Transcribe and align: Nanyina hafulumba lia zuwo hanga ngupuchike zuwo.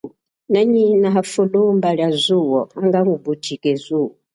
Nanyina 0.51 1.05
hafulumba 1.15 1.87
lia 1.97 2.09
zuwo 2.23 2.59
hanga 2.75 2.99
ngupuchike 3.05 3.69
zuwo. 3.83 4.13